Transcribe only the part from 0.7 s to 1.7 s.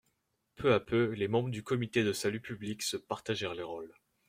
à peu les membres du